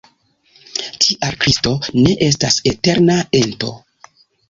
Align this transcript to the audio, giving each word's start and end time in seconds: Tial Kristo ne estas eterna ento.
Tial 1.03 1.37
Kristo 1.45 1.75
ne 1.99 2.17
estas 2.31 2.61
eterna 2.75 3.23
ento. 3.45 3.75